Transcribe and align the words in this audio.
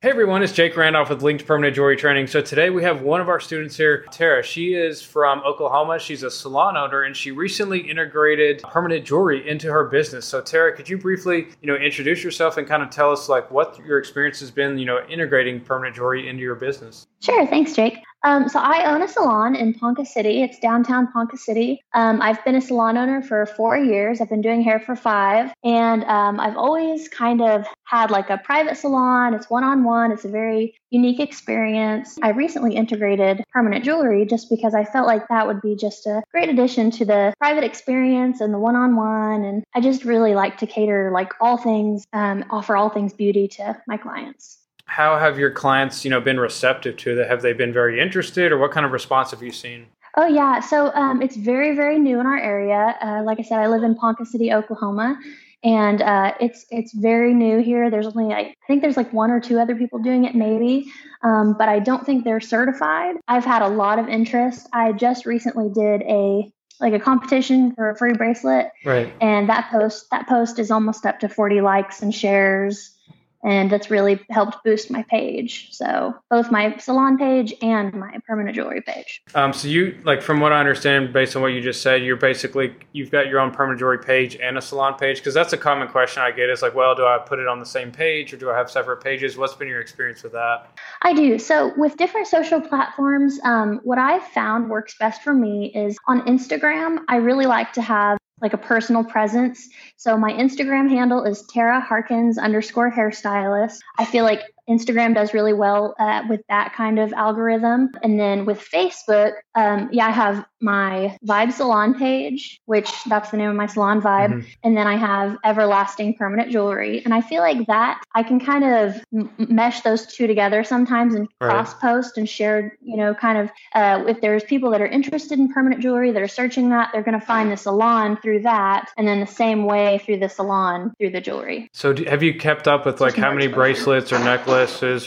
Hey 0.00 0.10
everyone, 0.10 0.44
it's 0.44 0.52
Jake 0.52 0.76
Randolph 0.76 1.10
with 1.10 1.22
Linked 1.22 1.44
Permanent 1.44 1.74
Jewelry 1.74 1.96
Training. 1.96 2.28
So 2.28 2.40
today 2.40 2.70
we 2.70 2.84
have 2.84 3.02
one 3.02 3.20
of 3.20 3.28
our 3.28 3.40
students 3.40 3.76
here, 3.76 4.04
Tara. 4.12 4.44
She 4.44 4.74
is 4.74 5.02
from 5.02 5.40
Oklahoma. 5.40 5.98
She's 5.98 6.22
a 6.22 6.30
salon 6.30 6.76
owner 6.76 7.02
and 7.02 7.16
she 7.16 7.32
recently 7.32 7.80
integrated 7.80 8.62
permanent 8.62 9.04
jewelry 9.04 9.48
into 9.48 9.72
her 9.72 9.86
business. 9.86 10.24
So 10.24 10.40
Tara, 10.40 10.76
could 10.76 10.88
you 10.88 10.98
briefly, 10.98 11.48
you 11.60 11.66
know, 11.66 11.74
introduce 11.74 12.22
yourself 12.22 12.58
and 12.58 12.68
kind 12.68 12.80
of 12.80 12.90
tell 12.90 13.10
us 13.10 13.28
like 13.28 13.50
what 13.50 13.76
your 13.84 13.98
experience 13.98 14.38
has 14.38 14.52
been, 14.52 14.78
you 14.78 14.86
know, 14.86 15.04
integrating 15.08 15.60
permanent 15.60 15.96
jewelry 15.96 16.28
into 16.28 16.44
your 16.44 16.54
business? 16.54 17.08
Sure, 17.18 17.44
thanks, 17.48 17.74
Jake. 17.74 17.98
Um, 18.24 18.48
so 18.48 18.58
I 18.58 18.92
own 18.92 19.02
a 19.02 19.08
salon 19.08 19.54
in 19.54 19.74
Ponca 19.74 20.04
City. 20.04 20.42
It's 20.42 20.58
downtown 20.58 21.10
Ponca 21.12 21.36
City. 21.36 21.80
Um, 21.94 22.20
I've 22.20 22.44
been 22.44 22.56
a 22.56 22.60
salon 22.60 22.96
owner 22.96 23.22
for 23.22 23.46
four 23.46 23.76
years. 23.78 24.20
I've 24.20 24.28
been 24.28 24.40
doing 24.40 24.62
hair 24.62 24.80
for 24.80 24.96
five, 24.96 25.52
and 25.62 26.04
um, 26.04 26.40
I've 26.40 26.56
always 26.56 27.08
kind 27.08 27.40
of 27.40 27.66
had 27.84 28.10
like 28.10 28.30
a 28.30 28.38
private 28.38 28.76
salon. 28.76 29.34
It's 29.34 29.48
one-on-one. 29.48 30.12
It's 30.12 30.24
a 30.24 30.28
very 30.28 30.74
unique 30.90 31.20
experience. 31.20 32.18
I 32.22 32.30
recently 32.30 32.74
integrated 32.74 33.44
permanent 33.52 33.84
jewelry 33.84 34.26
just 34.26 34.50
because 34.50 34.74
I 34.74 34.84
felt 34.84 35.06
like 35.06 35.28
that 35.28 35.46
would 35.46 35.60
be 35.60 35.76
just 35.76 36.06
a 36.06 36.22
great 36.32 36.48
addition 36.48 36.90
to 36.92 37.04
the 37.04 37.34
private 37.38 37.64
experience 37.64 38.40
and 38.40 38.52
the 38.52 38.58
one-on-one. 38.58 39.44
And 39.44 39.64
I 39.74 39.80
just 39.80 40.04
really 40.04 40.34
like 40.34 40.58
to 40.58 40.66
cater 40.66 41.10
like 41.12 41.32
all 41.40 41.56
things, 41.56 42.04
um, 42.12 42.44
offer 42.50 42.76
all 42.76 42.90
things 42.90 43.12
beauty 43.12 43.48
to 43.48 43.80
my 43.86 43.96
clients 43.96 44.58
how 44.88 45.18
have 45.18 45.38
your 45.38 45.50
clients 45.50 46.04
you 46.04 46.10
know 46.10 46.20
been 46.20 46.40
receptive 46.40 46.96
to 46.98 47.14
that? 47.14 47.28
Have 47.28 47.42
they 47.42 47.52
been 47.52 47.72
very 47.72 48.00
interested 48.00 48.50
or 48.50 48.58
what 48.58 48.72
kind 48.72 48.84
of 48.84 48.92
response 48.92 49.30
have 49.30 49.42
you 49.42 49.52
seen? 49.52 49.86
Oh 50.16 50.26
yeah. 50.26 50.60
So 50.60 50.92
um, 50.94 51.22
it's 51.22 51.36
very 51.36 51.76
very 51.76 51.98
new 51.98 52.18
in 52.18 52.26
our 52.26 52.38
area. 52.38 52.96
Uh, 53.00 53.22
like 53.22 53.38
i 53.38 53.42
said 53.42 53.58
i 53.58 53.68
live 53.68 53.82
in 53.82 53.94
ponca 53.94 54.24
city 54.24 54.52
oklahoma 54.52 55.18
and 55.64 56.02
uh, 56.02 56.34
it's 56.40 56.66
it's 56.70 56.92
very 56.94 57.34
new 57.34 57.60
here. 57.62 57.90
There's 57.90 58.06
only 58.06 58.34
i 58.34 58.54
think 58.66 58.82
there's 58.82 58.96
like 58.96 59.12
one 59.12 59.30
or 59.30 59.40
two 59.40 59.58
other 59.58 59.76
people 59.76 59.98
doing 59.98 60.24
it 60.24 60.34
maybe 60.34 60.90
um, 61.22 61.54
but 61.58 61.68
i 61.68 61.78
don't 61.78 62.04
think 62.06 62.24
they're 62.24 62.40
certified. 62.40 63.16
I've 63.28 63.44
had 63.44 63.62
a 63.62 63.68
lot 63.68 63.98
of 63.98 64.08
interest. 64.08 64.68
I 64.72 64.92
just 64.92 65.26
recently 65.26 65.68
did 65.68 66.02
a 66.02 66.50
like 66.80 66.92
a 66.92 67.00
competition 67.00 67.74
for 67.74 67.90
a 67.90 67.96
free 67.96 68.12
bracelet. 68.12 68.70
Right. 68.84 69.12
And 69.20 69.48
that 69.48 69.70
post 69.70 70.06
that 70.10 70.28
post 70.28 70.58
is 70.58 70.70
almost 70.70 71.04
up 71.04 71.20
to 71.20 71.28
40 71.28 71.60
likes 71.60 72.02
and 72.02 72.14
shares 72.14 72.94
and 73.44 73.70
that's 73.70 73.90
really 73.90 74.20
helped 74.30 74.62
boost 74.64 74.90
my 74.90 75.02
page. 75.04 75.68
So 75.72 76.14
both 76.30 76.50
my 76.50 76.76
salon 76.78 77.18
page 77.18 77.54
and 77.62 77.92
my 77.94 78.18
permanent 78.26 78.56
jewelry 78.56 78.82
page. 78.82 79.22
Um, 79.34 79.52
so 79.52 79.68
you 79.68 79.98
like 80.04 80.22
from 80.22 80.40
what 80.40 80.52
I 80.52 80.60
understand, 80.60 81.12
based 81.12 81.36
on 81.36 81.42
what 81.42 81.48
you 81.48 81.60
just 81.60 81.82
said, 81.82 82.02
you're 82.02 82.16
basically 82.16 82.74
you've 82.92 83.10
got 83.10 83.28
your 83.28 83.40
own 83.40 83.50
permanent 83.50 83.78
jewelry 83.78 83.98
page 83.98 84.36
and 84.36 84.58
a 84.58 84.62
salon 84.62 84.94
page 84.94 85.18
because 85.18 85.34
that's 85.34 85.52
a 85.52 85.58
common 85.58 85.88
question 85.88 86.22
I 86.22 86.30
get. 86.30 86.50
Is 86.50 86.62
like, 86.62 86.74
well, 86.74 86.94
do 86.94 87.04
I 87.04 87.18
put 87.18 87.38
it 87.38 87.46
on 87.46 87.60
the 87.60 87.66
same 87.66 87.92
page 87.92 88.32
or 88.32 88.36
do 88.36 88.50
I 88.50 88.56
have 88.56 88.70
separate 88.70 89.02
pages? 89.02 89.36
What's 89.36 89.54
been 89.54 89.68
your 89.68 89.80
experience 89.80 90.22
with 90.22 90.32
that? 90.32 90.72
I 91.02 91.12
do. 91.12 91.38
So 91.38 91.72
with 91.76 91.96
different 91.96 92.26
social 92.26 92.60
platforms, 92.60 93.38
um, 93.44 93.80
what 93.84 93.98
I've 93.98 94.24
found 94.24 94.68
works 94.68 94.96
best 94.98 95.22
for 95.22 95.34
me 95.34 95.72
is 95.74 95.96
on 96.06 96.22
Instagram. 96.22 96.98
I 97.08 97.16
really 97.16 97.46
like 97.46 97.72
to 97.74 97.82
have 97.82 98.18
like 98.40 98.52
a 98.52 98.58
personal 98.58 99.04
presence. 99.04 99.68
So 99.96 100.16
my 100.16 100.32
Instagram 100.32 100.88
handle 100.88 101.24
is 101.24 101.42
Tara 101.46 101.80
Harkins 101.80 102.38
underscore 102.38 102.90
hairstylist. 102.90 103.78
I 103.98 104.04
feel 104.04 104.24
like 104.24 104.42
Instagram 104.68 105.14
does 105.14 105.32
really 105.32 105.52
well 105.52 105.94
uh, 105.98 106.22
with 106.28 106.42
that 106.48 106.74
kind 106.74 106.98
of 106.98 107.12
algorithm. 107.12 107.90
And 108.02 108.18
then 108.20 108.44
with 108.44 108.60
Facebook, 108.60 109.32
um, 109.54 109.88
yeah, 109.92 110.06
I 110.06 110.10
have 110.10 110.46
my 110.60 111.16
Vibe 111.24 111.52
Salon 111.52 111.98
page, 111.98 112.60
which 112.66 112.90
that's 113.04 113.30
the 113.30 113.36
name 113.36 113.48
of 113.48 113.56
my 113.56 113.66
salon 113.66 114.02
Vibe. 114.02 114.32
Mm-hmm. 114.32 114.48
And 114.64 114.76
then 114.76 114.86
I 114.86 114.96
have 114.96 115.36
Everlasting 115.44 116.14
Permanent 116.14 116.50
Jewelry. 116.50 117.02
And 117.04 117.14
I 117.14 117.20
feel 117.20 117.40
like 117.40 117.66
that 117.66 118.02
I 118.14 118.22
can 118.22 118.40
kind 118.40 118.64
of 118.64 119.04
m- 119.14 119.30
mesh 119.38 119.80
those 119.82 120.06
two 120.06 120.26
together 120.26 120.64
sometimes 120.64 121.14
and 121.14 121.28
right. 121.40 121.50
cross 121.50 121.74
post 121.74 122.18
and 122.18 122.28
share, 122.28 122.76
you 122.82 122.96
know, 122.96 123.14
kind 123.14 123.38
of 123.38 123.50
uh, 123.74 124.04
if 124.08 124.20
there's 124.20 124.44
people 124.44 124.70
that 124.72 124.80
are 124.80 124.86
interested 124.86 125.38
in 125.38 125.52
permanent 125.52 125.80
jewelry 125.80 126.10
that 126.10 126.22
are 126.22 126.28
searching 126.28 126.70
that, 126.70 126.90
they're 126.92 127.02
going 127.02 127.18
to 127.18 127.24
find 127.24 127.50
the 127.50 127.56
salon 127.56 128.16
through 128.16 128.42
that. 128.42 128.90
And 128.96 129.06
then 129.06 129.20
the 129.20 129.26
same 129.26 129.64
way 129.64 129.98
through 130.04 130.18
the 130.18 130.28
salon 130.28 130.92
through 130.98 131.10
the 131.10 131.20
jewelry. 131.20 131.70
So 131.72 131.92
do, 131.92 132.04
have 132.04 132.22
you 132.22 132.34
kept 132.34 132.68
up 132.68 132.84
with 132.84 133.00
like 133.00 133.14
how 133.14 133.32
many 133.32 133.46
bracelets 133.46 134.12
or 134.12 134.18
necklaces 134.18 134.57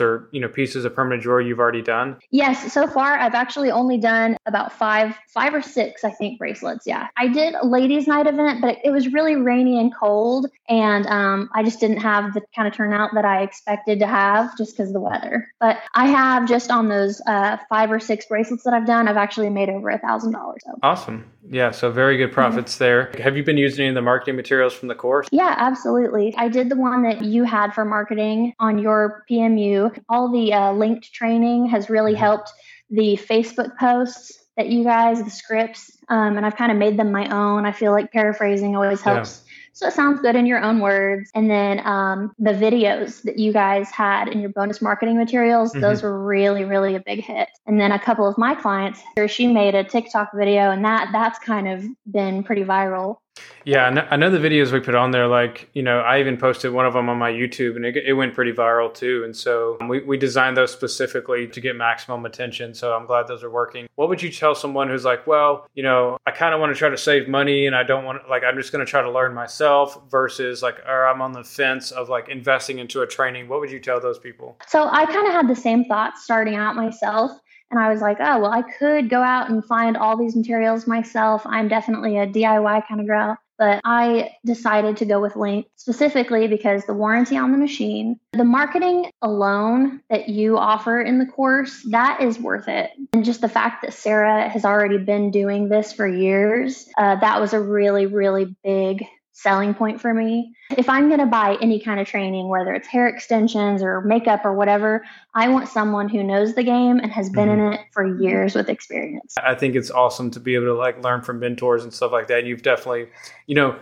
or, 0.02 0.30
you 0.32 0.40
know, 0.40 0.48
pieces 0.48 0.86
of 0.86 0.96
permanent 0.96 1.24
jewelry 1.24 1.48
you've 1.48 1.60
already 1.60 1.82
done? 1.82 2.18
Yes. 2.32 2.72
So 2.74 2.88
far, 2.88 3.18
I've 3.18 3.34
actually 3.34 3.72
only 3.72 3.98
done 3.98 4.38
about 4.46 4.72
five, 4.72 5.16
five 5.28 5.54
or 5.54 5.62
six, 5.62 6.04
I 6.04 6.12
think, 6.12 6.40
bracelets. 6.40 6.86
Yeah. 6.86 7.08
I 7.18 7.28
did 7.28 7.56
a 7.56 7.66
ladies' 7.66 8.08
night 8.08 8.28
event, 8.28 8.62
but 8.62 8.78
it 8.84 8.92
was 8.92 9.12
really 9.12 9.36
rainy 9.36 9.80
and 9.80 9.94
cold. 9.96 10.48
And 10.70 11.06
um, 11.08 11.50
I 11.54 11.64
just 11.64 11.80
didn't 11.80 11.98
have 11.98 12.34
the 12.34 12.42
kind 12.56 12.68
of 12.68 12.74
turnout 12.74 13.12
that 13.14 13.26
I 13.26 13.42
expected 13.42 14.00
to 14.00 14.08
have 14.08 14.58
just 14.58 14.78
because 14.78 14.90
of 14.90 14.94
the 14.94 15.02
weather. 15.02 15.48
But 15.60 15.80
I 15.94 16.08
have 16.08 16.48
just 16.48 16.72
on 16.72 16.90
those 16.90 17.22
uh, 17.28 17.58
five 17.70 17.92
or 17.92 18.00
six 18.00 18.26
bracelets 18.26 18.64
that 18.64 18.74
I've 18.74 18.88
done, 18.88 19.08
I've 19.08 19.18
actually 19.18 19.50
made 19.50 19.70
over 19.70 19.90
a 19.90 20.00
thousand 20.00 20.32
dollars. 20.32 20.62
Awesome. 20.84 21.30
Yeah. 21.50 21.72
So 21.72 21.92
very 21.92 22.18
good 22.18 22.32
profits 22.32 22.76
mm-hmm. 22.76 22.84
there. 22.84 23.12
Have 23.22 23.36
you 23.36 23.44
been 23.44 23.58
using 23.58 23.84
any 23.84 23.90
of 23.90 23.96
the 23.96 24.02
marketing 24.02 24.36
materials 24.36 24.74
from 24.74 24.88
the 24.88 24.96
course? 24.96 25.28
Yeah, 25.32 25.56
absolutely. 25.58 26.34
I 26.38 26.48
did 26.48 26.70
the 26.70 26.76
one 26.76 27.04
that 27.04 27.24
you 27.24 27.44
had 27.44 27.74
for 27.74 27.84
marketing 27.84 28.54
on 28.60 28.80
your 28.80 29.24
PMU. 29.41 29.97
All 30.09 30.31
the 30.31 30.53
uh, 30.53 30.74
linked 30.74 31.12
training 31.13 31.68
has 31.68 31.90
really 31.90 32.13
helped 32.13 32.52
the 32.90 33.18
Facebook 33.18 33.78
posts 33.78 34.38
that 34.57 34.69
you 34.69 34.84
guys, 34.84 35.24
the 35.24 35.29
scripts, 35.29 35.97
um, 36.09 36.38
and 36.38 36.46
I've 36.46 36.57
kind 36.57 36.72
of 36.72 36.78
made 36.78 36.97
them 36.97 37.12
my 37.12 37.28
own. 37.29 37.66
I 37.66 37.72
feel 37.72 37.91
like 37.91 38.12
paraphrasing 38.12 38.75
always 38.75 39.02
helps. 39.02 39.44
Yeah. 39.46 39.52
So 39.74 39.88
it 39.88 39.94
sounds 39.94 40.19
good 40.19 40.35
in 40.35 40.46
your 40.46 40.62
own 40.62 40.79
words. 40.79 41.31
And 41.34 41.50
then 41.50 41.79
um, 41.88 42.34
the 42.38 42.52
videos 42.52 43.22
that 43.24 43.40
you 43.40 43.53
guys 43.53 43.90
had 43.90 44.28
in 44.28 44.41
your 44.41 44.50
bonus 44.50 44.81
marketing 44.81 45.18
materials, 45.18 45.72
mm-hmm. 45.72 45.79
those 45.79 46.03
were 46.03 46.22
really, 46.22 46.66
really 46.66 46.96
a 46.96 47.00
big 47.00 47.23
hit. 47.23 47.47
And 47.66 47.79
then 47.79 47.94
a 47.94 48.00
couple 48.00 48.28
of 48.28 48.38
my 48.38 48.53
clients, 48.53 49.00
she 49.28 49.47
made 49.47 49.73
a 49.73 49.85
TikTok 49.85 50.31
video, 50.35 50.72
and 50.72 50.84
that 50.84 51.09
that's 51.13 51.40
kind 51.40 51.69
of 51.69 51.85
been 52.12 52.44
pretty 52.44 52.63
viral. 52.63 53.18
Yeah, 53.64 54.08
I 54.09 54.16
know 54.16 54.30
the 54.30 54.40
videos 54.40 54.72
we 54.72 54.80
put 54.80 54.96
on 54.96 55.12
there. 55.12 55.28
Like, 55.28 55.69
you 55.74 55.84
know, 55.84 56.00
I 56.00 56.19
even 56.19 56.38
posted 56.38 56.74
one 56.74 56.86
of 56.86 56.94
them 56.94 57.09
on 57.09 57.18
my 57.18 57.31
YouTube, 57.31 57.75
and 57.75 57.86
it, 57.86 57.96
it 57.96 58.14
went 58.14 58.34
pretty 58.34 58.52
viral 58.52 58.94
too. 58.94 59.24
And 59.24 59.36
so 59.36 59.78
um, 59.81 59.88
we, 59.88 60.00
we 60.02 60.18
designed 60.18 60.58
those 60.58 60.72
specifically 60.72 61.47
to 61.47 61.62
get 61.62 61.75
maximum 61.75 62.25
attention. 62.25 62.74
So 62.74 62.94
I'm 62.94 63.06
glad 63.06 63.28
those 63.28 63.44
are 63.44 63.52
working. 63.52 63.88
What 63.96 64.09
would 64.09 64.22
you 64.22 64.31
tell 64.31 64.56
someone 64.56 64.90
who's 64.90 65.06
like, 65.06 65.28
well, 65.28 65.68
you 65.75 65.84
know, 65.84 66.18
I 66.25 66.31
kind 66.31 66.53
of 66.53 66.59
want 66.59 66.74
to 66.74 66.78
try 66.78 66.90
to 66.90 66.97
save 66.97 67.28
money, 67.28 67.68
and 67.68 67.75
I 67.75 67.84
don't 67.84 68.03
want 68.03 68.28
like 68.30 68.44
I'm 68.44 68.58
just 68.58 68.72
going 68.72 68.84
to 68.84 68.90
try 68.90 69.02
to 69.02 69.12
learn 69.12 69.34
myself 69.34 70.00
versus 70.09 70.64
like, 70.64 70.80
or 70.88 71.08
I'm 71.08 71.22
on 71.22 71.31
the 71.31 71.44
fence 71.44 71.91
of 71.91 72.09
like 72.09 72.30
investing 72.30 72.80
into 72.80 73.02
a 73.02 73.08
training. 73.08 73.47
What 73.47 73.59
would 73.59 73.72
you 73.72 73.80
tell 73.80 74.00
those 74.02 74.18
people? 74.18 74.58
So 74.68 74.90
I 74.91 75.06
kind 75.06 75.28
of 75.28 75.34
had 75.34 75.47
the 75.47 75.56
same 75.56 75.86
thoughts 75.86 76.24
starting 76.24 76.56
out 76.56 76.75
myself. 76.75 77.31
And 77.72 77.80
I 77.80 77.90
was 77.90 78.02
like, 78.02 78.18
oh, 78.20 78.42
well, 78.42 78.52
I 78.52 78.62
could 78.62 79.09
go 79.09 79.22
out 79.22 79.50
and 79.50 79.64
find 79.64 79.98
all 79.98 80.18
these 80.18 80.36
materials 80.36 80.86
myself. 80.88 81.42
I'm 81.46 81.70
definitely 81.70 82.18
a 82.18 82.28
DIY 82.28 82.88
kind 82.88 83.02
of 83.02 83.08
girl. 83.08 83.38
But 83.58 83.80
I 83.86 84.32
decided 84.44 84.98
to 84.98 85.06
go 85.06 85.22
with 85.22 85.36
Link 85.36 85.68
specifically 85.76 86.48
because 86.48 86.84
the 86.86 86.96
warranty 86.96 87.38
on 87.38 87.52
the 87.52 87.59
machine, 87.59 88.20
the 88.34 88.44
marketing 88.44 89.12
alone 89.22 90.02
that 90.09 90.30
you 90.30 90.58
offer 90.58 91.00
in 91.00 91.20
the 91.20 91.28
course, 91.28 91.86
that 91.92 92.22
is 92.22 92.40
worth 92.40 92.68
it. 92.68 92.90
And 93.14 93.24
just 93.24 93.40
the 93.40 93.48
fact 93.48 93.84
that 93.84 93.94
Sarah 93.94 94.50
has 94.50 94.66
already 94.66 94.98
been 94.98 95.30
doing 95.30 95.70
this 95.70 95.94
for 95.94 96.08
years, 96.08 96.90
uh, 96.98 97.18
that 97.18 97.40
was 97.40 97.53
a 97.53 97.59
really, 97.59 98.08
really 98.08 98.56
big 98.64 99.06
selling 99.41 99.74
point 99.74 100.00
for 100.00 100.13
me. 100.13 100.53
If 100.78 100.88
I'm 100.88 101.07
going 101.07 101.19
to 101.19 101.25
buy 101.25 101.57
any 101.62 101.79
kind 101.79 102.00
of 102.00 102.07
training, 102.07 102.47
whether 102.47 102.74
it's 102.74 102.88
hair 102.88 103.07
extensions 103.07 103.81
or 103.81 104.02
makeup 104.02 104.46
or 104.46 104.53
whatever, 104.53 105.03
I 105.34 105.50
want 105.50 105.68
someone 105.68 106.07
who 106.07 106.24
knows 106.24 106.53
the 106.53 106.63
game 106.63 107.00
and 107.00 107.12
has 107.12 107.29
been 107.29 107.50
mm-hmm. 107.50 107.74
in 107.74 107.74
it 107.74 107.81
for 107.91 108.06
years 108.22 108.56
with 108.56 108.69
experience. 108.69 109.35
I 109.44 109.56
think 109.56 109.75
it's 109.75 109.91
awesome 109.91 110.31
to 110.31 110.40
be 110.40 110.56
able 110.56 110.68
to 110.68 110.75
like 110.75 111.03
learn 111.03 111.22
from 111.22 111.40
mentors 111.40 111.84
and 111.84 111.94
stuff 111.94 112.12
like 112.12 112.28
that. 112.28 112.46
You've 112.46 112.62
definitely, 112.62 113.07
you 113.47 113.56
know, 113.56 113.78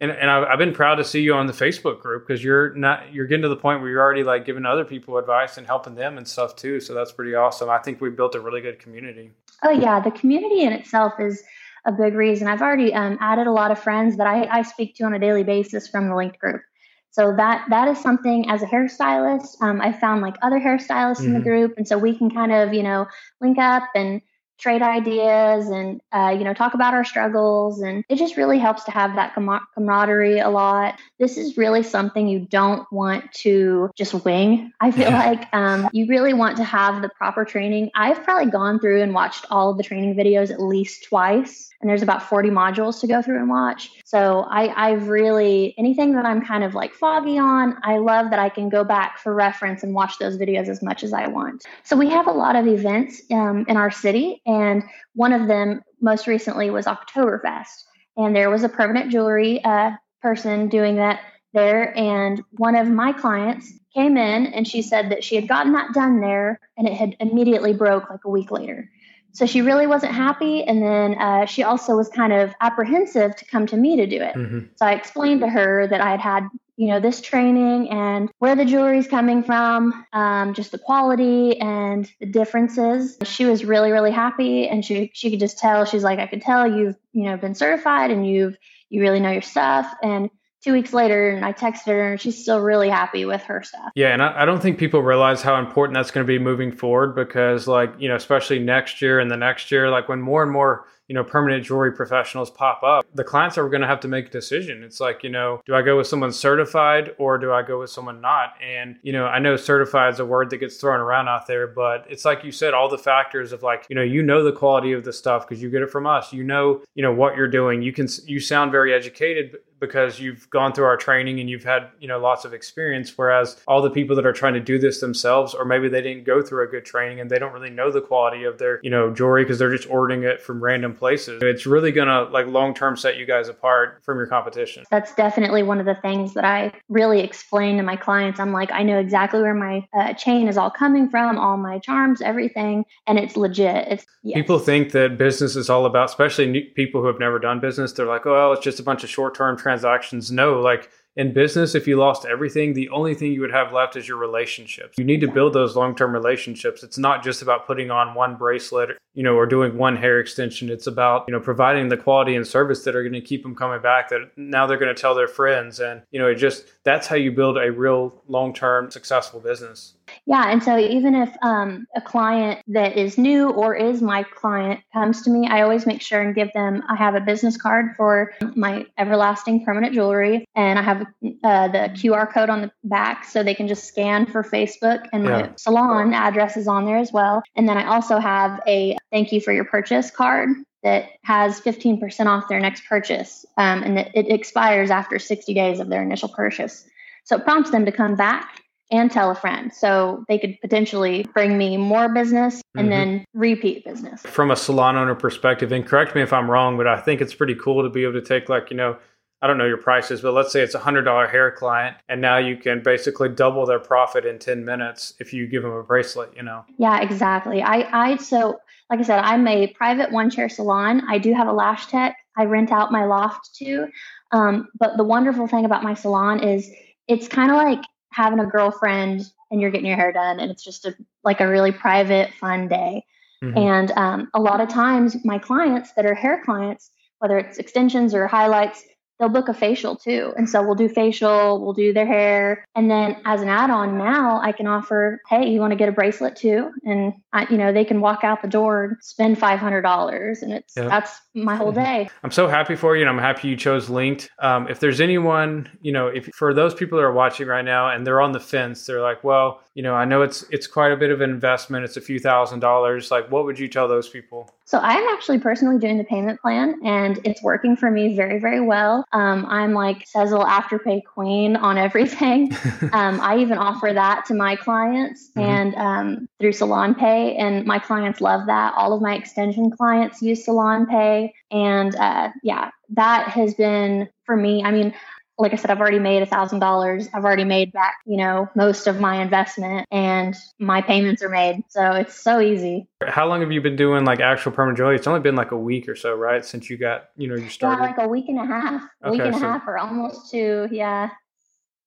and, 0.00 0.10
and 0.10 0.28
I've 0.28 0.58
been 0.58 0.74
proud 0.74 0.96
to 0.96 1.04
see 1.04 1.20
you 1.20 1.34
on 1.34 1.46
the 1.46 1.52
Facebook 1.52 2.00
group 2.00 2.26
because 2.26 2.42
you're 2.42 2.74
not 2.74 3.12
you're 3.12 3.26
getting 3.26 3.42
to 3.42 3.48
the 3.48 3.56
point 3.56 3.80
where 3.80 3.88
you're 3.88 4.00
already 4.00 4.24
like 4.24 4.44
giving 4.44 4.66
other 4.66 4.84
people 4.84 5.16
advice 5.16 5.58
and 5.58 5.66
helping 5.66 5.94
them 5.94 6.18
and 6.18 6.26
stuff 6.26 6.56
too. 6.56 6.80
So 6.80 6.92
that's 6.92 7.12
pretty 7.12 7.36
awesome. 7.36 7.70
I 7.70 7.78
think 7.78 8.00
we 8.00 8.10
built 8.10 8.34
a 8.34 8.40
really 8.40 8.60
good 8.60 8.80
community. 8.80 9.30
Oh 9.62 9.70
yeah, 9.70 10.00
the 10.00 10.10
community 10.10 10.62
in 10.62 10.72
itself 10.72 11.12
is 11.20 11.44
a 11.84 11.92
big 11.92 12.14
reason. 12.14 12.48
I've 12.48 12.62
already 12.62 12.94
um, 12.94 13.18
added 13.20 13.46
a 13.46 13.52
lot 13.52 13.70
of 13.70 13.78
friends 13.78 14.16
that 14.16 14.26
I, 14.26 14.46
I 14.46 14.62
speak 14.62 14.94
to 14.96 15.04
on 15.04 15.14
a 15.14 15.18
daily 15.18 15.42
basis 15.42 15.88
from 15.88 16.08
the 16.08 16.16
linked 16.16 16.38
group. 16.38 16.62
So 17.10 17.34
that 17.36 17.66
that 17.68 17.88
is 17.88 17.98
something 17.98 18.48
as 18.48 18.62
a 18.62 18.66
hairstylist, 18.66 19.60
um, 19.60 19.82
I 19.82 19.92
found 19.92 20.22
like 20.22 20.36
other 20.40 20.58
hairstylists 20.58 21.16
mm-hmm. 21.16 21.26
in 21.26 21.32
the 21.34 21.38
mm-hmm. 21.40 21.48
group, 21.48 21.74
and 21.76 21.86
so 21.86 21.98
we 21.98 22.16
can 22.16 22.30
kind 22.30 22.52
of 22.52 22.72
you 22.72 22.82
know 22.82 23.06
link 23.40 23.58
up 23.58 23.84
and 23.94 24.22
trade 24.58 24.82
ideas 24.82 25.68
and 25.68 26.00
uh, 26.12 26.34
you 26.36 26.44
know 26.44 26.54
talk 26.54 26.74
about 26.74 26.94
our 26.94 27.04
struggles. 27.04 27.80
And 27.80 28.04
it 28.08 28.16
just 28.16 28.36
really 28.36 28.58
helps 28.58 28.84
to 28.84 28.90
have 28.90 29.14
that 29.16 29.34
camaraderie 29.34 30.40
a 30.40 30.50
lot. 30.50 30.98
This 31.18 31.36
is 31.36 31.56
really 31.56 31.82
something 31.82 32.28
you 32.28 32.40
don't 32.40 32.90
want 32.92 33.32
to 33.32 33.90
just 33.96 34.14
wing 34.24 34.72
i 34.80 34.90
feel 34.90 35.10
like. 35.10 35.48
Um, 35.52 35.88
you 35.92 36.06
really 36.06 36.32
want 36.32 36.56
to 36.56 36.64
have 36.64 37.02
the 37.02 37.08
proper 37.08 37.44
training. 37.44 37.90
I've 37.94 38.22
probably 38.22 38.50
gone 38.50 38.78
through 38.78 39.02
and 39.02 39.14
watched 39.14 39.46
all 39.50 39.70
of 39.70 39.76
the 39.76 39.82
training 39.82 40.14
videos 40.14 40.50
at 40.50 40.60
least 40.60 41.04
twice 41.04 41.72
and 41.82 41.90
there's 41.90 42.02
about 42.02 42.22
40 42.22 42.50
modules 42.50 43.00
to 43.00 43.08
go 43.08 43.20
through 43.20 43.38
and 43.38 43.48
watch. 43.48 43.90
So 44.04 44.46
I, 44.48 44.90
I've 44.90 45.08
really, 45.08 45.74
anything 45.76 46.12
that 46.12 46.24
I'm 46.24 46.40
kind 46.40 46.62
of 46.62 46.74
like 46.74 46.94
foggy 46.94 47.38
on, 47.38 47.76
I 47.82 47.98
love 47.98 48.30
that 48.30 48.38
I 48.38 48.48
can 48.48 48.68
go 48.68 48.84
back 48.84 49.18
for 49.18 49.34
reference 49.34 49.82
and 49.82 49.92
watch 49.92 50.18
those 50.18 50.38
videos 50.38 50.68
as 50.68 50.80
much 50.80 51.02
as 51.02 51.12
I 51.12 51.26
want. 51.26 51.64
So 51.82 51.96
we 51.96 52.08
have 52.08 52.28
a 52.28 52.32
lot 52.32 52.54
of 52.54 52.68
events 52.68 53.20
um, 53.32 53.64
in 53.68 53.76
our 53.76 53.90
city, 53.90 54.40
and 54.46 54.82
one 55.14 55.32
of 55.32 55.48
them 55.48 55.82
most 56.00 56.26
recently 56.26 56.70
was 56.70 56.86
Oktoberfest. 56.86 57.84
And 58.16 58.34
there 58.36 58.50
was 58.50 58.64
a 58.64 58.68
permanent 58.68 59.10
jewelry 59.10 59.62
uh, 59.64 59.92
person 60.20 60.68
doing 60.68 60.96
that 60.96 61.20
there. 61.52 61.96
And 61.96 62.42
one 62.52 62.76
of 62.76 62.88
my 62.88 63.12
clients 63.12 63.72
came 63.94 64.16
in 64.16 64.46
and 64.46 64.66
she 64.66 64.82
said 64.82 65.10
that 65.10 65.24
she 65.24 65.36
had 65.36 65.48
gotten 65.48 65.72
that 65.72 65.92
done 65.92 66.20
there 66.20 66.60
and 66.76 66.88
it 66.88 66.94
had 66.94 67.16
immediately 67.20 67.72
broke 67.72 68.10
like 68.10 68.24
a 68.24 68.30
week 68.30 68.50
later. 68.50 68.90
So 69.34 69.46
she 69.46 69.62
really 69.62 69.86
wasn't 69.86 70.12
happy. 70.12 70.62
And 70.62 70.82
then 70.82 71.14
uh, 71.14 71.46
she 71.46 71.62
also 71.62 71.96
was 71.96 72.08
kind 72.10 72.34
of 72.34 72.52
apprehensive 72.60 73.34
to 73.36 73.44
come 73.46 73.66
to 73.66 73.76
me 73.76 73.96
to 73.96 74.06
do 74.06 74.16
it. 74.16 74.34
Mm-hmm. 74.34 74.58
So 74.76 74.86
I 74.86 74.92
explained 74.92 75.40
to 75.40 75.48
her 75.48 75.86
that 75.86 76.02
I 76.02 76.10
had 76.10 76.20
had, 76.20 76.48
you 76.76 76.88
know, 76.88 77.00
this 77.00 77.20
training 77.20 77.90
and 77.90 78.30
where 78.38 78.56
the 78.56 78.64
jewelry 78.64 78.98
is 78.98 79.06
coming 79.06 79.42
from, 79.42 80.04
um, 80.12 80.54
just 80.54 80.72
the 80.72 80.78
quality 80.78 81.58
and 81.60 82.10
the 82.18 82.26
differences. 82.26 83.18
She 83.24 83.44
was 83.44 83.64
really, 83.64 83.90
really 83.90 84.10
happy. 84.10 84.68
And 84.68 84.84
she, 84.84 85.10
she 85.14 85.30
could 85.30 85.40
just 85.40 85.58
tell, 85.58 85.84
she's 85.84 86.02
like, 86.02 86.18
I 86.18 86.26
could 86.26 86.42
tell 86.42 86.66
you've, 86.66 86.96
you 87.12 87.24
know, 87.24 87.36
been 87.36 87.54
certified 87.54 88.10
and 88.10 88.26
you've, 88.26 88.56
you 88.88 89.00
really 89.00 89.20
know 89.20 89.30
your 89.30 89.42
stuff. 89.42 89.92
And 90.02 90.30
two 90.62 90.72
weeks 90.72 90.92
later 90.92 91.30
and 91.30 91.44
I 91.44 91.52
texted 91.52 91.86
her 91.86 92.12
and 92.12 92.20
she's 92.20 92.40
still 92.40 92.60
really 92.60 92.88
happy 92.88 93.24
with 93.24 93.42
her 93.42 93.62
stuff. 93.62 93.90
Yeah, 93.94 94.12
and 94.12 94.22
I, 94.22 94.42
I, 94.42 94.44
don't 94.44 94.60
think 94.60 94.78
people 94.78 95.02
realize 95.02 95.42
how 95.42 95.58
important 95.58 95.94
that's 95.94 96.10
going 96.10 96.24
to 96.24 96.28
be 96.28 96.38
moving 96.38 96.72
forward 96.72 97.14
because, 97.14 97.66
like, 97.66 97.92
you 97.98 98.08
know, 98.08 98.16
especially 98.16 98.58
next 98.58 99.02
year 99.02 99.18
and 99.18 99.30
the 99.30 99.36
next 99.36 99.70
year, 99.70 99.90
like 99.90 100.08
when 100.08 100.20
more 100.20 100.42
and 100.42 100.52
more 100.52 100.86
you 101.08 101.14
know 101.14 101.24
permanent 101.24 101.62
jewelry 101.62 101.92
professionals 101.92 102.50
pop 102.50 102.82
up 102.82 103.04
the 103.14 103.22
clients 103.22 103.58
are 103.58 103.68
going 103.68 103.82
to 103.82 103.86
have 103.86 104.00
to 104.00 104.08
make 104.08 104.28
a 104.28 104.30
decision. 104.30 104.82
It's 104.82 104.98
like 104.98 105.22
you 105.22 105.28
know 105.28 105.60
do 105.66 105.74
i 105.74 105.82
go 105.82 105.98
with 105.98 106.06
someone 106.06 106.32
certified 106.32 107.14
or 107.18 107.36
do 107.36 107.52
i 107.52 107.60
go 107.60 107.80
with 107.80 107.90
someone 107.90 108.22
not? 108.22 108.54
And 108.62 108.96
you 109.02 109.12
know 109.12 109.26
i 109.26 109.38
know 109.38 109.56
certified 109.56 110.14
is 110.14 110.20
a 110.20 110.24
word 110.24 110.48
that 110.50 110.56
gets 110.56 110.76
thrown 110.78 111.00
around 111.00 111.28
out 111.28 111.46
there 111.46 111.66
but 111.66 112.06
it's 112.08 112.24
like 112.24 112.44
you 112.44 112.52
said 112.52 112.72
all 112.72 112.88
the 112.88 112.96
factors 112.96 113.52
of 113.52 113.62
like 113.62 113.84
you 113.90 113.96
know 113.96 114.02
you 114.02 114.22
know 114.22 114.42
the 114.42 114.52
quality 114.52 114.92
of 114.92 115.04
the 115.04 115.12
stuff 115.12 115.46
because 115.46 115.62
you 115.62 115.68
get 115.68 115.82
it 115.82 115.90
from 115.90 116.06
us. 116.06 116.32
You 116.32 116.44
know 116.44 116.82
you 116.94 117.02
know 117.02 117.12
what 117.12 117.36
you're 117.36 117.48
doing. 117.48 117.82
You 117.82 117.92
can 117.92 118.08
you 118.24 118.40
sound 118.40 118.72
very 118.72 118.94
educated 118.94 119.56
because 119.82 120.20
you've 120.20 120.48
gone 120.48 120.72
through 120.72 120.84
our 120.84 120.96
training 120.96 121.40
and 121.40 121.50
you've 121.50 121.64
had 121.64 121.88
you 121.98 122.06
know 122.06 122.18
lots 122.18 122.44
of 122.44 122.54
experience 122.54 123.18
whereas 123.18 123.60
all 123.66 123.82
the 123.82 123.90
people 123.90 124.14
that 124.14 124.24
are 124.24 124.32
trying 124.32 124.54
to 124.54 124.60
do 124.60 124.78
this 124.78 125.00
themselves 125.00 125.54
or 125.54 125.64
maybe 125.64 125.88
they 125.88 126.00
didn't 126.00 126.22
go 126.22 126.40
through 126.40 126.62
a 126.62 126.68
good 126.68 126.84
training 126.84 127.18
and 127.18 127.28
they 127.28 127.38
don't 127.38 127.52
really 127.52 127.68
know 127.68 127.90
the 127.90 128.00
quality 128.00 128.44
of 128.44 128.58
their 128.58 128.78
you 128.84 128.90
know 128.90 129.12
jewelry 129.12 129.42
because 129.42 129.58
they're 129.58 129.74
just 129.74 129.90
ordering 129.90 130.22
it 130.22 130.40
from 130.40 130.62
random 130.62 130.94
places. 130.94 131.42
It's 131.42 131.66
really 131.66 131.90
gonna 131.90 132.22
like 132.30 132.46
long 132.46 132.74
term 132.74 132.96
set 132.96 133.16
you 133.16 133.26
guys 133.26 133.48
apart 133.48 134.00
from 134.04 134.18
your 134.18 134.28
competition. 134.28 134.84
That's 134.88 135.12
definitely 135.16 135.64
one 135.64 135.80
of 135.80 135.84
the 135.84 135.96
things 135.96 136.32
that 136.34 136.44
i 136.44 136.72
really 136.88 137.20
explain 137.20 137.76
to 137.76 137.82
my 137.82 137.96
clients. 137.96 138.38
I'm 138.38 138.52
like 138.52 138.70
i 138.70 138.84
know 138.84 139.00
exactly 139.00 139.42
where 139.42 139.52
my 139.52 139.86
uh, 139.92 140.14
chain 140.14 140.46
is 140.46 140.56
all 140.56 140.70
coming 140.70 141.10
from 141.10 141.38
all 141.38 141.56
my 141.56 141.80
charms 141.80 142.22
everything 142.22 142.84
and 143.08 143.18
it's 143.18 143.36
legit. 143.36 143.88
It's 143.88 144.06
yes. 144.22 144.36
people 144.36 144.60
think 144.60 144.92
that 144.92 145.18
business 145.18 145.56
is 145.56 145.68
all 145.68 145.86
about 145.86 146.08
especially 146.10 146.70
people 146.76 147.00
who 147.00 147.08
have 147.08 147.18
never 147.18 147.40
done 147.40 147.58
business 147.58 147.92
they're 147.92 148.06
like 148.06 148.24
oh 148.26 148.32
well, 148.32 148.52
it's 148.52 148.62
just 148.62 148.78
a 148.78 148.82
bunch 148.84 149.02
of 149.02 149.10
short 149.10 149.34
term 149.34 149.56
transactions 149.72 150.30
no 150.30 150.60
like 150.60 150.90
in 151.14 151.34
business, 151.34 151.74
if 151.74 151.86
you 151.86 151.96
lost 151.96 152.24
everything, 152.24 152.72
the 152.72 152.88
only 152.88 153.14
thing 153.14 153.32
you 153.32 153.42
would 153.42 153.52
have 153.52 153.72
left 153.72 153.96
is 153.96 154.08
your 154.08 154.16
relationships. 154.16 154.96
You 154.96 155.04
need 155.04 155.20
to 155.20 155.30
build 155.30 155.52
those 155.52 155.76
long 155.76 155.94
term 155.94 156.12
relationships. 156.12 156.82
It's 156.82 156.96
not 156.96 157.22
just 157.22 157.42
about 157.42 157.66
putting 157.66 157.90
on 157.90 158.14
one 158.14 158.36
bracelet, 158.36 158.96
you 159.12 159.22
know, 159.22 159.34
or 159.34 159.44
doing 159.44 159.76
one 159.76 159.96
hair 159.96 160.20
extension. 160.20 160.70
It's 160.70 160.86
about, 160.86 161.24
you 161.28 161.32
know, 161.32 161.40
providing 161.40 161.88
the 161.88 161.98
quality 161.98 162.34
and 162.34 162.46
service 162.46 162.82
that 162.84 162.96
are 162.96 163.02
going 163.02 163.12
to 163.12 163.20
keep 163.20 163.42
them 163.42 163.54
coming 163.54 163.82
back, 163.82 164.08
that 164.08 164.30
now 164.36 164.66
they're 164.66 164.78
going 164.78 164.94
to 164.94 165.00
tell 165.00 165.14
their 165.14 165.28
friends. 165.28 165.80
And, 165.80 166.02
you 166.12 166.18
know, 166.18 166.28
it 166.28 166.36
just, 166.36 166.64
that's 166.82 167.06
how 167.06 167.16
you 167.16 167.30
build 167.30 167.58
a 167.58 167.70
real 167.70 168.22
long 168.26 168.54
term 168.54 168.90
successful 168.90 169.38
business. 169.38 169.94
Yeah. 170.26 170.50
And 170.50 170.62
so 170.62 170.78
even 170.78 171.14
if 171.14 171.34
um, 171.42 171.86
a 171.96 172.00
client 172.00 172.60
that 172.68 172.96
is 172.96 173.18
new 173.18 173.50
or 173.50 173.74
is 173.74 174.00
my 174.00 174.22
client 174.22 174.80
comes 174.92 175.22
to 175.22 175.30
me, 175.30 175.48
I 175.48 175.62
always 175.62 175.84
make 175.84 176.00
sure 176.00 176.20
and 176.20 176.34
give 176.34 176.52
them, 176.52 176.82
I 176.88 176.94
have 176.94 177.14
a 177.14 177.20
business 177.20 177.56
card 177.56 177.96
for 177.96 178.32
my 178.54 178.86
everlasting 178.98 179.64
permanent 179.64 179.94
jewelry 179.94 180.44
and 180.54 180.78
I 180.78 180.82
have 180.82 181.00
uh, 181.00 181.68
the 181.68 181.90
QR 181.94 182.32
code 182.32 182.50
on 182.50 182.62
the 182.62 182.70
back 182.84 183.24
so 183.24 183.42
they 183.42 183.54
can 183.54 183.66
just 183.66 183.84
scan 183.84 184.26
for 184.26 184.44
Facebook 184.44 185.08
and 185.12 185.24
my 185.24 185.40
yeah. 185.40 185.52
salon 185.56 186.14
address 186.14 186.56
is 186.56 186.68
on 186.68 186.86
there 186.86 186.98
as 186.98 187.12
well. 187.12 187.42
And 187.56 187.68
then 187.68 187.76
I 187.76 187.86
also 187.86 188.18
have 188.18 188.60
a 188.66 188.96
thank 189.10 189.32
you 189.32 189.40
for 189.40 189.52
your 189.52 189.64
purchase 189.64 190.10
card 190.10 190.50
that 190.84 191.06
has 191.22 191.60
15% 191.60 192.26
off 192.26 192.48
their 192.48 192.60
next 192.60 192.84
purchase 192.86 193.44
um, 193.56 193.82
and 193.82 193.98
it 193.98 194.30
expires 194.30 194.90
after 194.90 195.18
60 195.18 195.52
days 195.52 195.80
of 195.80 195.88
their 195.88 196.02
initial 196.02 196.28
purchase. 196.28 196.84
So 197.24 197.36
it 197.36 197.44
prompts 197.44 197.70
them 197.70 197.84
to 197.84 197.92
come 197.92 198.16
back 198.16 198.61
and 198.90 199.10
tell 199.10 199.30
a 199.30 199.34
friend. 199.34 199.72
So 199.72 200.24
they 200.28 200.38
could 200.38 200.60
potentially 200.60 201.26
bring 201.32 201.56
me 201.56 201.76
more 201.76 202.08
business 202.08 202.62
and 202.74 202.88
mm-hmm. 202.88 202.90
then 202.90 203.24
repeat 203.34 203.84
business. 203.84 204.22
From 204.22 204.50
a 204.50 204.56
salon 204.56 204.96
owner 204.96 205.14
perspective, 205.14 205.72
and 205.72 205.86
correct 205.86 206.14
me 206.14 206.22
if 206.22 206.32
I'm 206.32 206.50
wrong, 206.50 206.76
but 206.76 206.86
I 206.86 207.00
think 207.00 207.20
it's 207.20 207.34
pretty 207.34 207.54
cool 207.54 207.82
to 207.82 207.88
be 207.88 208.02
able 208.02 208.14
to 208.14 208.22
take 208.22 208.48
like, 208.48 208.70
you 208.70 208.76
know, 208.76 208.96
I 209.42 209.48
don't 209.48 209.58
know 209.58 209.66
your 209.66 209.78
prices, 209.78 210.20
but 210.20 210.34
let's 210.34 210.52
say 210.52 210.60
it's 210.60 210.76
a 210.76 210.78
hundred 210.78 211.02
dollar 211.02 211.26
hair 211.26 211.50
client, 211.50 211.96
and 212.08 212.20
now 212.20 212.36
you 212.36 212.56
can 212.56 212.80
basically 212.80 213.28
double 213.28 213.66
their 213.66 213.80
profit 213.80 214.24
in 214.24 214.38
ten 214.38 214.64
minutes 214.64 215.14
if 215.18 215.32
you 215.32 215.48
give 215.48 215.62
them 215.62 215.72
a 215.72 215.82
bracelet. 215.82 216.32
You 216.36 216.44
know. 216.44 216.64
Yeah, 216.78 217.00
exactly. 217.00 217.60
I 217.60 217.88
I 217.92 218.16
so 218.18 218.60
like 218.88 219.00
I 219.00 219.02
said, 219.02 219.18
I'm 219.18 219.48
a 219.48 219.66
private 219.68 220.12
one 220.12 220.30
chair 220.30 220.48
salon. 220.48 221.02
I 221.08 221.18
do 221.18 221.34
have 221.34 221.48
a 221.48 221.52
lash 221.52 221.86
tech. 221.86 222.16
I 222.36 222.44
rent 222.44 222.70
out 222.70 222.92
my 222.92 223.04
loft 223.04 223.54
too. 223.56 223.88
Um, 224.30 224.68
but 224.78 224.96
the 224.96 225.04
wonderful 225.04 225.48
thing 225.48 225.64
about 225.64 225.82
my 225.82 225.94
salon 225.94 226.40
is 226.40 226.70
it's 227.08 227.26
kind 227.26 227.50
of 227.50 227.56
like 227.56 227.80
having 228.12 228.38
a 228.38 228.46
girlfriend 228.46 229.22
and 229.50 229.60
you're 229.60 229.70
getting 229.70 229.86
your 229.86 229.96
hair 229.96 230.12
done, 230.12 230.40
and 230.40 230.50
it's 230.50 230.64
just 230.64 230.86
a 230.86 230.94
like 231.24 231.40
a 231.40 231.48
really 231.48 231.72
private, 231.72 232.32
fun 232.34 232.68
day. 232.68 233.04
Mm-hmm. 233.42 233.58
And 233.58 233.90
um, 233.92 234.30
a 234.34 234.40
lot 234.40 234.60
of 234.60 234.68
times, 234.68 235.16
my 235.24 235.38
clients 235.38 235.92
that 235.94 236.06
are 236.06 236.14
hair 236.14 236.42
clients, 236.44 236.90
whether 237.18 237.38
it's 237.38 237.58
extensions 237.58 238.14
or 238.14 238.26
highlights, 238.26 238.84
they'll 239.22 239.28
book 239.28 239.48
a 239.48 239.54
facial 239.54 239.94
too. 239.94 240.34
And 240.36 240.50
so 240.50 240.60
we'll 240.62 240.74
do 240.74 240.88
facial, 240.88 241.62
we'll 241.62 241.72
do 241.74 241.92
their 241.92 242.06
hair. 242.06 242.64
And 242.74 242.90
then 242.90 243.16
as 243.24 243.40
an 243.40 243.48
add 243.48 243.70
on 243.70 243.96
now, 243.96 244.40
I 244.42 244.50
can 244.50 244.66
offer, 244.66 245.22
hey, 245.28 245.48
you 245.48 245.60
want 245.60 245.70
to 245.70 245.76
get 245.76 245.88
a 245.88 245.92
bracelet 245.92 246.34
too? 246.34 246.72
And, 246.84 247.14
I, 247.32 247.46
you 247.48 247.56
know, 247.56 247.72
they 247.72 247.84
can 247.84 248.00
walk 248.00 248.24
out 248.24 248.42
the 248.42 248.48
door, 248.48 248.84
and 248.84 248.96
spend 249.00 249.38
$500. 249.38 250.42
And 250.42 250.52
it's, 250.52 250.74
that's 250.74 251.20
my 251.34 251.54
whole 251.54 251.70
day. 251.70 252.10
I'm 252.24 252.32
so 252.32 252.48
happy 252.48 252.74
for 252.74 252.96
you. 252.96 253.02
And 253.02 253.10
I'm 253.10 253.18
happy 253.18 253.46
you 253.46 253.56
chose 253.56 253.88
Linked. 253.88 254.28
Um, 254.40 254.66
if 254.66 254.80
there's 254.80 255.00
anyone, 255.00 255.70
you 255.82 255.92
know, 255.92 256.08
if 256.08 256.26
for 256.34 256.52
those 256.52 256.74
people 256.74 256.98
that 256.98 257.04
are 257.04 257.12
watching 257.12 257.46
right 257.46 257.64
now 257.64 257.90
and 257.90 258.04
they're 258.04 258.20
on 258.20 258.32
the 258.32 258.40
fence, 258.40 258.84
they're 258.86 259.02
like, 259.02 259.22
well, 259.22 259.60
you 259.74 259.84
know, 259.84 259.94
I 259.94 260.04
know 260.04 260.22
it's, 260.22 260.44
it's 260.50 260.66
quite 260.66 260.90
a 260.90 260.96
bit 260.96 261.12
of 261.12 261.20
an 261.20 261.30
investment. 261.30 261.84
It's 261.84 261.96
a 261.96 262.00
few 262.00 262.18
thousand 262.18 262.58
dollars. 262.58 263.12
Like, 263.12 263.30
what 263.30 263.44
would 263.44 263.58
you 263.58 263.68
tell 263.68 263.86
those 263.86 264.08
people? 264.08 264.50
So 264.64 264.78
I'm 264.78 265.06
actually 265.08 265.38
personally 265.38 265.78
doing 265.78 265.98
the 265.98 266.04
payment 266.04 266.40
plan 266.40 266.80
and 266.84 267.18
it's 267.24 267.42
working 267.42 267.76
for 267.76 267.90
me 267.90 268.16
very, 268.16 268.38
very 268.38 268.60
well. 268.60 269.04
Um, 269.12 269.44
I'm 269.48 269.72
like 269.72 270.06
Sezzle 270.06 270.46
Afterpay 270.46 271.02
queen 271.04 271.56
on 271.56 271.78
everything. 271.86 272.52
um, 272.92 273.20
I 273.20 273.38
even 273.38 273.58
offer 273.58 273.92
that 273.92 274.24
to 274.26 274.34
my 274.34 274.56
clients 274.56 275.30
mm-hmm. 275.30 275.40
and 275.40 275.74
um, 275.74 276.28
through 276.40 276.52
Salon 276.52 276.94
Pay, 276.94 277.36
and 277.36 277.66
my 277.66 277.78
clients 277.78 278.20
love 278.20 278.46
that. 278.46 278.74
All 278.76 278.92
of 278.92 279.02
my 279.02 279.14
extension 279.14 279.70
clients 279.70 280.22
use 280.22 280.44
Salon 280.44 280.86
Pay, 280.86 281.34
and 281.50 281.94
uh, 281.96 282.30
yeah, 282.42 282.70
that 282.90 283.28
has 283.28 283.54
been 283.54 284.08
for 284.24 284.36
me. 284.36 284.62
I 284.64 284.70
mean, 284.70 284.94
like 285.38 285.52
I 285.52 285.56
said, 285.56 285.70
I've 285.70 285.80
already 285.80 285.98
made 285.98 286.22
a 286.22 286.26
thousand 286.26 286.58
dollars. 286.58 287.08
I've 287.14 287.24
already 287.24 287.44
made 287.44 287.72
back, 287.72 287.96
you 288.06 288.16
know, 288.16 288.48
most 288.54 288.86
of 288.86 289.00
my 289.00 289.20
investment 289.22 289.86
and 289.90 290.36
my 290.58 290.82
payments 290.82 291.22
are 291.22 291.28
made. 291.28 291.64
So 291.68 291.92
it's 291.92 292.20
so 292.20 292.40
easy. 292.40 292.86
How 293.06 293.26
long 293.26 293.40
have 293.40 293.50
you 293.50 293.60
been 293.60 293.76
doing 293.76 294.04
like 294.04 294.20
actual 294.20 294.52
permanent 294.52 294.76
jewelry? 294.76 294.96
It's 294.96 295.06
only 295.06 295.20
been 295.20 295.34
like 295.34 295.50
a 295.50 295.56
week 295.56 295.88
or 295.88 295.96
so, 295.96 296.14
right? 296.14 296.44
Since 296.44 296.68
you 296.68 296.76
got, 296.76 297.08
you 297.16 297.28
know, 297.28 297.34
you 297.34 297.48
started. 297.48 297.82
Yeah, 297.82 297.88
like 297.88 297.98
a 297.98 298.08
week 298.08 298.28
and 298.28 298.38
a 298.38 298.46
half. 298.46 298.82
Okay, 299.04 299.10
week 299.10 299.20
and 299.22 299.34
so, 299.34 299.40
a 299.40 299.52
half 299.52 299.66
or 299.66 299.78
almost 299.78 300.30
two. 300.30 300.68
Yeah. 300.70 301.10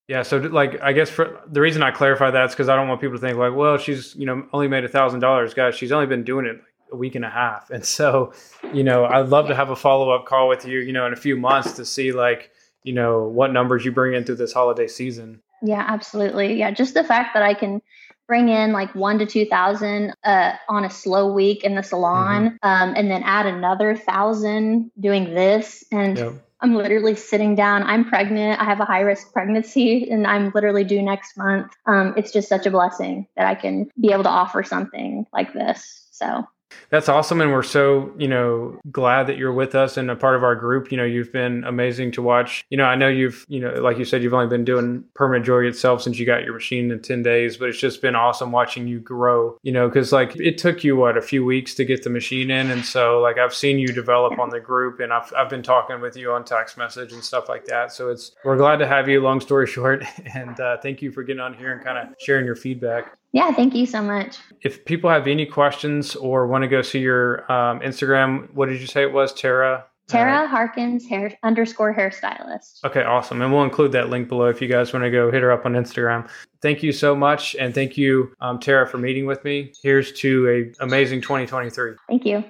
Yeah, 0.07 0.21
so 0.21 0.37
like 0.37 0.79
I 0.83 0.93
guess 0.93 1.09
for 1.09 1.41
the 1.47 1.61
reason 1.61 1.81
I 1.81 1.89
clarify 1.89 2.29
that 2.29 2.45
is 2.45 2.51
because 2.51 2.69
I 2.69 2.75
don't 2.75 2.87
want 2.87 3.01
people 3.01 3.17
to 3.17 3.21
think 3.21 3.37
like, 3.37 3.55
well, 3.55 3.77
she's 3.77 4.15
you 4.15 4.27
know 4.27 4.45
only 4.53 4.67
made 4.67 4.83
a 4.83 4.87
thousand 4.87 5.19
dollars, 5.19 5.55
guys. 5.55 5.75
She's 5.75 5.91
only 5.91 6.05
been 6.05 6.23
doing 6.23 6.45
it 6.45 6.57
like 6.57 6.91
a 6.91 6.95
week 6.95 7.15
and 7.15 7.25
a 7.25 7.29
half, 7.29 7.71
and 7.71 7.83
so 7.83 8.31
you 8.71 8.83
know 8.83 9.05
I'd 9.05 9.29
love 9.29 9.47
to 9.47 9.55
have 9.55 9.71
a 9.71 9.75
follow 9.75 10.11
up 10.11 10.27
call 10.27 10.47
with 10.47 10.63
you, 10.63 10.77
you 10.77 10.93
know, 10.93 11.07
in 11.07 11.13
a 11.13 11.15
few 11.15 11.35
months 11.35 11.71
to 11.77 11.85
see 11.85 12.11
like 12.11 12.51
you 12.85 12.93
know 12.93 13.23
what 13.23 13.51
numbers 13.51 13.83
you 13.83 13.91
bring 13.91 14.13
in 14.13 14.23
through 14.23 14.35
this 14.35 14.53
holiday 14.53 14.87
season 14.87 15.41
yeah 15.61 15.83
absolutely 15.87 16.53
yeah 16.53 16.71
just 16.71 16.93
the 16.93 17.03
fact 17.03 17.33
that 17.33 17.43
i 17.43 17.53
can 17.53 17.81
bring 18.27 18.49
in 18.49 18.71
like 18.71 18.93
one 18.95 19.19
to 19.19 19.25
two 19.25 19.45
thousand 19.45 20.13
uh, 20.23 20.53
on 20.69 20.85
a 20.85 20.89
slow 20.89 21.31
week 21.31 21.63
in 21.63 21.75
the 21.75 21.83
salon, 21.83 22.51
mm-hmm. 22.51 22.67
um, 22.67 22.93
and 22.95 23.09
then 23.09 23.23
add 23.23 23.45
another 23.45 23.95
thousand 23.95 24.91
doing 24.99 25.33
this, 25.33 25.83
and 25.91 26.17
yep. 26.17 26.33
I'm 26.61 26.75
literally 26.75 27.15
sitting 27.15 27.55
down. 27.55 27.83
I'm 27.83 28.05
pregnant. 28.05 28.59
I 28.59 28.65
have 28.65 28.79
a 28.79 28.85
high 28.85 29.01
risk 29.01 29.31
pregnancy, 29.33 30.09
and 30.09 30.25
I'm 30.25 30.51
literally 30.55 30.83
due 30.83 31.01
next 31.01 31.37
month. 31.37 31.71
Um, 31.85 32.13
it's 32.17 32.31
just 32.31 32.49
such 32.49 32.65
a 32.65 32.71
blessing 32.71 33.27
that 33.35 33.45
I 33.45 33.55
can 33.55 33.89
be 33.99 34.11
able 34.11 34.23
to 34.23 34.29
offer 34.29 34.63
something 34.63 35.25
like 35.33 35.53
this. 35.53 36.07
So 36.11 36.47
that's 36.89 37.09
awesome. 37.09 37.41
And 37.41 37.51
we're 37.51 37.63
so, 37.63 38.13
you 38.17 38.27
know, 38.27 38.79
glad 38.91 39.27
that 39.27 39.37
you're 39.37 39.53
with 39.53 39.75
us 39.75 39.97
and 39.97 40.09
a 40.09 40.15
part 40.15 40.35
of 40.35 40.43
our 40.43 40.55
group. 40.55 40.91
You 40.91 40.97
know, 40.97 41.03
you've 41.03 41.31
been 41.31 41.63
amazing 41.63 42.11
to 42.13 42.21
watch. 42.21 42.65
You 42.69 42.77
know, 42.77 42.85
I 42.85 42.95
know 42.95 43.07
you've, 43.07 43.45
you 43.47 43.59
know, 43.59 43.73
like 43.81 43.97
you 43.97 44.05
said, 44.05 44.23
you've 44.23 44.33
only 44.33 44.47
been 44.47 44.65
doing 44.65 45.03
permanent 45.13 45.45
jewelry 45.45 45.67
itself 45.67 46.01
since 46.01 46.19
you 46.19 46.25
got 46.25 46.43
your 46.43 46.53
machine 46.53 46.91
in 46.91 47.01
10 47.01 47.23
days, 47.23 47.57
but 47.57 47.69
it's 47.69 47.79
just 47.79 48.01
been 48.01 48.15
awesome 48.15 48.51
watching 48.51 48.87
you 48.87 48.99
grow, 48.99 49.57
you 49.63 49.71
know, 49.71 49.87
because 49.87 50.11
like 50.11 50.35
it 50.37 50.57
took 50.57 50.83
you, 50.83 50.95
what, 50.95 51.17
a 51.17 51.21
few 51.21 51.43
weeks 51.43 51.73
to 51.75 51.85
get 51.85 52.03
the 52.03 52.09
machine 52.09 52.51
in. 52.51 52.71
And 52.71 52.85
so, 52.85 53.19
like, 53.19 53.37
I've 53.37 53.53
seen 53.53 53.79
you 53.79 53.87
develop 53.87 54.39
on 54.39 54.49
the 54.49 54.59
group 54.59 54.99
and 54.99 55.11
I've, 55.11 55.31
I've 55.35 55.49
been 55.49 55.63
talking 55.63 56.01
with 56.01 56.15
you 56.15 56.31
on 56.31 56.45
text 56.45 56.77
message 56.77 57.13
and 57.13 57.23
stuff 57.23 57.49
like 57.49 57.65
that. 57.65 57.91
So 57.91 58.09
it's, 58.09 58.31
we're 58.43 58.57
glad 58.57 58.77
to 58.77 58.87
have 58.87 59.09
you, 59.09 59.21
long 59.21 59.41
story 59.41 59.67
short. 59.75 60.05
And 60.33 60.59
uh, 60.59 60.77
thank 60.77 61.01
you 61.01 61.11
for 61.11 61.23
getting 61.23 61.41
on 61.41 61.53
here 61.53 61.73
and 61.73 61.83
kind 61.83 61.97
of 61.97 62.15
sharing 62.19 62.45
your 62.45 62.55
feedback. 62.55 63.17
Yeah, 63.35 63.51
thank 63.51 63.75
you 63.75 63.85
so 63.85 64.01
much. 64.01 64.37
If 64.61 64.85
people 64.85 65.09
have 65.09 65.27
any 65.27 65.45
questions 65.45 66.15
or 66.15 66.47
want 66.47 66.61
to 66.61 66.69
go 66.69 66.81
see 66.81 66.99
your 66.99 67.51
um, 67.51 67.81
Instagram, 67.81 68.49
what 68.53 68.69
did 68.69 68.79
you 68.79 68.87
say 68.87 69.01
it 69.01 69.11
was, 69.11 69.33
Tara? 69.33 69.83
Tara 70.07 70.45
uh, 70.45 70.47
Harkins 70.47 71.05
hair 71.05 71.37
underscore 71.43 71.93
hairstylist. 71.93 72.85
Okay, 72.85 73.03
awesome. 73.03 73.41
And 73.41 73.51
we'll 73.51 73.65
include 73.65 73.91
that 73.91 74.09
link 74.09 74.29
below 74.29 74.45
if 74.45 74.61
you 74.61 74.69
guys 74.69 74.93
want 74.93 75.03
to 75.03 75.11
go 75.11 75.29
hit 75.29 75.41
her 75.41 75.51
up 75.51 75.65
on 75.65 75.73
Instagram. 75.73 76.29
Thank 76.61 76.81
you 76.81 76.93
so 76.93 77.13
much. 77.13 77.55
And 77.55 77.75
thank 77.75 77.97
you, 77.97 78.33
um, 78.39 78.57
Tara, 78.57 78.87
for 78.87 78.99
meeting 78.99 79.25
with 79.25 79.43
me. 79.43 79.73
Here's 79.83 80.13
to 80.13 80.71
a 80.79 80.83
amazing 80.83 81.19
2023. 81.19 81.95
Thank 82.07 82.25
you. 82.25 82.41